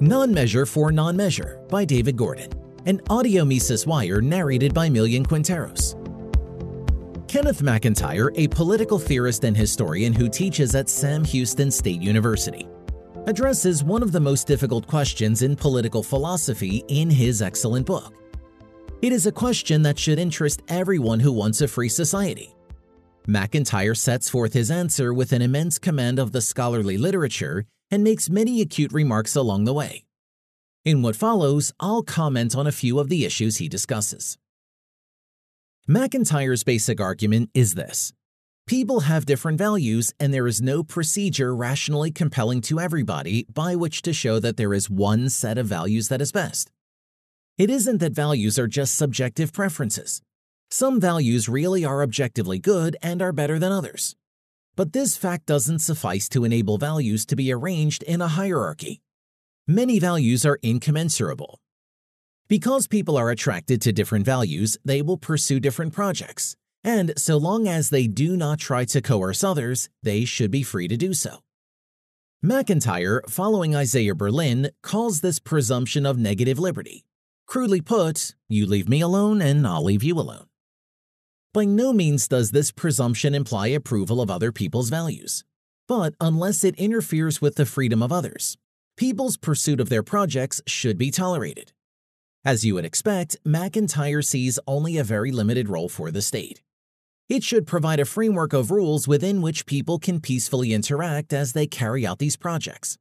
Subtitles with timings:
[0.00, 2.50] Non-Measure for Non-Measure by David Gordon,
[2.86, 5.94] an audio Mises Wire narrated by Millian Quinteros.
[7.28, 12.66] Kenneth McIntyre, a political theorist and historian who teaches at Sam Houston State University,
[13.26, 18.14] addresses one of the most difficult questions in political philosophy in his excellent book.
[19.00, 22.54] It is a question that should interest everyone who wants a free society.
[23.28, 27.64] McIntyre sets forth his answer with an immense command of the scholarly literature
[27.94, 30.04] and makes many acute remarks along the way.
[30.84, 34.36] In what follows, I'll comment on a few of the issues he discusses.
[35.88, 38.12] McIntyre's basic argument is this
[38.66, 44.02] People have different values, and there is no procedure rationally compelling to everybody by which
[44.02, 46.72] to show that there is one set of values that is best.
[47.58, 50.20] It isn't that values are just subjective preferences.
[50.68, 54.16] Some values really are objectively good and are better than others.
[54.76, 59.00] But this fact doesn't suffice to enable values to be arranged in a hierarchy.
[59.66, 61.60] Many values are incommensurable.
[62.48, 67.66] Because people are attracted to different values, they will pursue different projects, and so long
[67.66, 71.38] as they do not try to coerce others, they should be free to do so.
[72.44, 77.06] McIntyre, following Isaiah Berlin, calls this presumption of negative liberty.
[77.46, 80.44] Crudely put, you leave me alone and I'll leave you alone.
[81.54, 85.44] By no means does this presumption imply approval of other people's values.
[85.86, 88.58] But unless it interferes with the freedom of others,
[88.96, 91.72] people's pursuit of their projects should be tolerated.
[92.44, 96.60] As you would expect, McIntyre sees only a very limited role for the state.
[97.28, 101.68] It should provide a framework of rules within which people can peacefully interact as they
[101.68, 102.98] carry out these projects.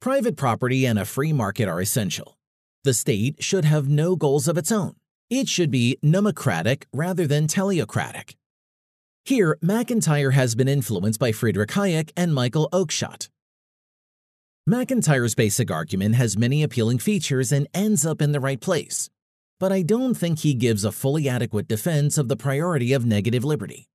[0.00, 2.38] Private property and a free market are essential.
[2.84, 4.94] The state should have no goals of its own.
[5.28, 8.36] It should be nomocratic rather than teleocratic.
[9.24, 13.28] Here, McIntyre has been influenced by Friedrich Hayek and Michael Oakeshott.
[14.70, 19.10] McIntyre's basic argument has many appealing features and ends up in the right place,
[19.58, 23.44] but I don't think he gives a fully adequate defense of the priority of negative
[23.44, 23.88] liberty.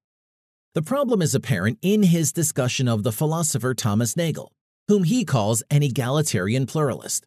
[0.73, 4.51] The problem is apparent in his discussion of the philosopher Thomas Nagel,
[4.89, 7.25] whom he calls an egalitarian pluralist.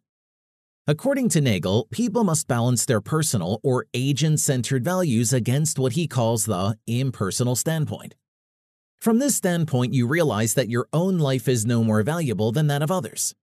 [0.86, 6.06] According to Nagel, people must balance their personal or agent centered values against what he
[6.06, 8.14] calls the impersonal standpoint.
[8.98, 12.82] From this standpoint, you realize that your own life is no more valuable than that
[12.82, 13.34] of others.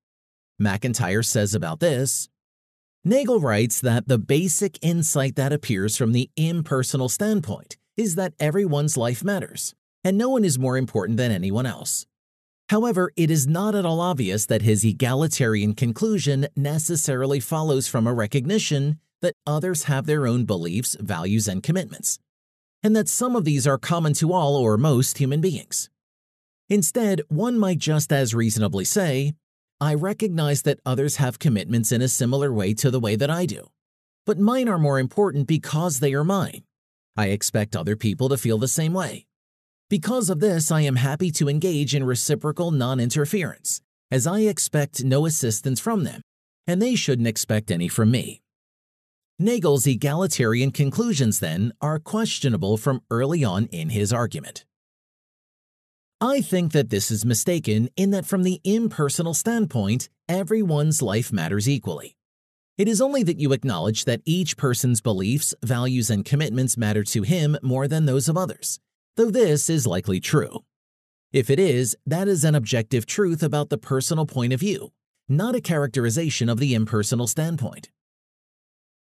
[0.61, 2.29] McIntyre says about this
[3.03, 8.97] Nagel writes that the basic insight that appears from the impersonal standpoint is that everyone's
[8.97, 9.73] life matters,
[10.03, 12.05] and no one is more important than anyone else.
[12.71, 18.13] However, it is not at all obvious that his egalitarian conclusion necessarily follows from a
[18.13, 22.17] recognition that others have their own beliefs, values, and commitments,
[22.81, 25.89] and that some of these are common to all or most human beings.
[26.69, 29.33] Instead, one might just as reasonably say,
[29.81, 33.45] I recognize that others have commitments in a similar way to the way that I
[33.45, 33.67] do,
[34.25, 36.63] but mine are more important because they are mine.
[37.17, 39.25] I expect other people to feel the same way.
[39.91, 45.25] Because of this, I am happy to engage in reciprocal non-interference, as I expect no
[45.25, 46.21] assistance from them,
[46.65, 48.39] and they shouldn't expect any from me.
[49.37, 54.63] Nagel's egalitarian conclusions, then, are questionable from early on in his argument.
[56.21, 61.67] I think that this is mistaken in that from the impersonal standpoint, everyone's life matters
[61.67, 62.15] equally.
[62.77, 67.23] It is only that you acknowledge that each person's beliefs, values, and commitments matter to
[67.23, 68.79] him more than those of others,
[69.15, 70.59] though this is likely true.
[71.31, 74.91] If it is, that is an objective truth about the personal point of view,
[75.29, 77.89] not a characterization of the impersonal standpoint.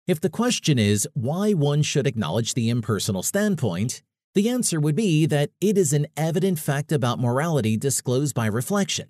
[0.06, 4.02] If the question is why one should acknowledge the impersonal standpoint,
[4.34, 9.08] the answer would be that it is an evident fact about morality disclosed by reflection,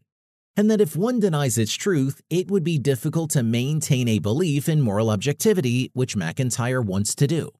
[0.56, 4.68] and that if one denies its truth, it would be difficult to maintain a belief
[4.68, 7.50] in moral objectivity, which McIntyre wants to do.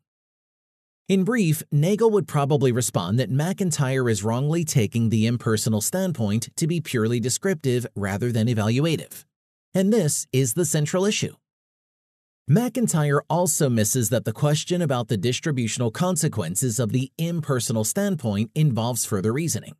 [1.08, 6.66] In brief, Nagel would probably respond that McIntyre is wrongly taking the impersonal standpoint to
[6.68, 9.24] be purely descriptive rather than evaluative.
[9.74, 11.34] And this is the central issue.
[12.48, 19.04] McIntyre also misses that the question about the distributional consequences of the impersonal standpoint involves
[19.04, 19.74] further reasoning.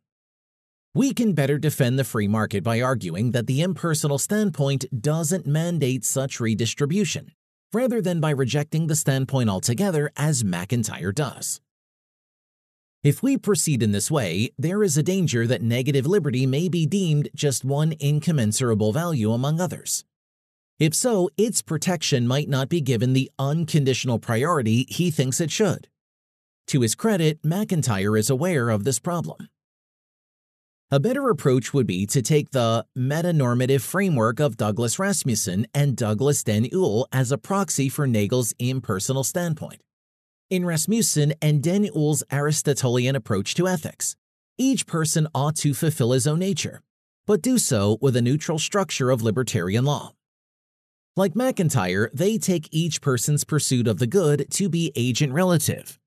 [0.93, 6.03] We can better defend the free market by arguing that the impersonal standpoint doesn't mandate
[6.03, 7.31] such redistribution,
[7.73, 11.59] rather than by rejecting the standpoint altogether as McIntyre does.
[13.03, 16.85] If we proceed in this way, there is a danger that negative liberty may be
[16.85, 20.05] deemed just one incommensurable value among others.
[20.79, 25.89] If so, its protection might not be given the unconditional priority he thinks it should.
[26.67, 29.49] To his credit, McIntyre is aware of this problem.
[30.91, 36.43] A better approach would be to take the metanormative framework of Douglas Rasmussen and Douglas
[36.43, 39.81] Den Uyl as a proxy for Nagel's impersonal standpoint.
[40.49, 44.15] In Rasmussen and Den Uyl's Aristotelian approach to ethics,
[44.57, 46.81] each person ought to fulfill his own nature,
[47.25, 50.13] but do so with a neutral structure of libertarian law.
[51.15, 55.97] Like McIntyre, they take each person's pursuit of the good to be agent relative,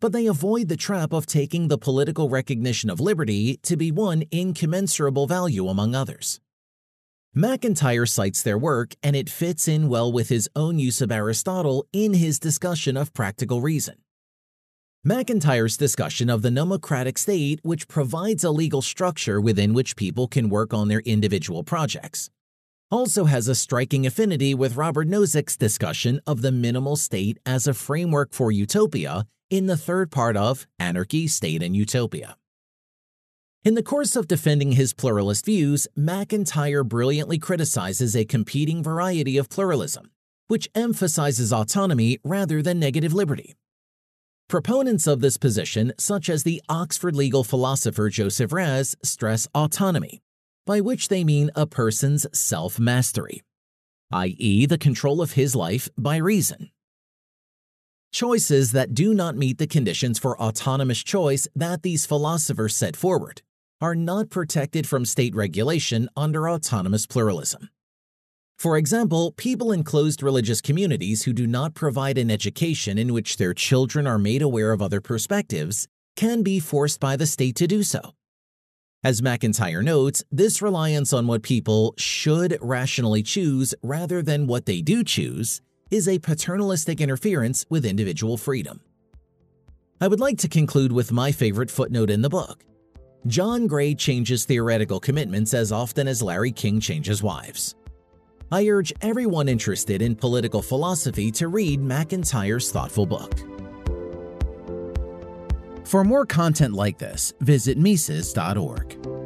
[0.00, 4.24] but they avoid the trap of taking the political recognition of liberty to be one
[4.30, 6.40] incommensurable value among others.
[7.36, 11.84] McIntyre cites their work, and it fits in well with his own use of Aristotle
[11.92, 13.96] in his discussion of practical reason.
[15.04, 20.48] McIntyre's discussion of the nomocratic state, which provides a legal structure within which people can
[20.48, 22.30] work on their individual projects,
[22.90, 27.74] also has a striking affinity with Robert Nozick's discussion of the minimal state as a
[27.74, 32.36] framework for utopia in the third part of Anarchy, State, and Utopia.
[33.64, 39.48] In the course of defending his pluralist views, McIntyre brilliantly criticizes a competing variety of
[39.48, 40.10] pluralism,
[40.48, 43.54] which emphasizes autonomy rather than negative liberty.
[44.48, 50.20] Proponents of this position, such as the Oxford legal philosopher Joseph Raz, stress autonomy,
[50.66, 53.40] by which they mean a person's self mastery,
[54.12, 56.70] i.e., the control of his life by reason.
[58.14, 63.42] Choices that do not meet the conditions for autonomous choice that these philosophers set forward
[63.80, 67.70] are not protected from state regulation under autonomous pluralism.
[68.56, 73.36] For example, people in closed religious communities who do not provide an education in which
[73.36, 77.66] their children are made aware of other perspectives can be forced by the state to
[77.66, 78.12] do so.
[79.02, 84.82] As McIntyre notes, this reliance on what people should rationally choose rather than what they
[84.82, 88.80] do choose is a paternalistic interference with individual freedom.
[90.00, 92.64] I would like to conclude with my favorite footnote in the book.
[93.26, 97.74] John Gray changes theoretical commitments as often as Larry King changes wives.
[98.52, 103.32] I urge everyone interested in political philosophy to read McIntyre's thoughtful book.
[105.86, 109.23] For more content like this, visit Mises.org.